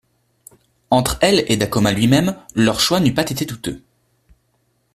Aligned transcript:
Entre 0.89 1.19
elle 1.21 1.45
et 1.47 1.57
Dacoma 1.57 1.91
lui-même, 1.93 2.35
leur 2.55 2.79
choix 2.79 2.99
n'eût 2.99 3.13
pas 3.13 3.29
été 3.29 3.45
douteux. 3.45 3.83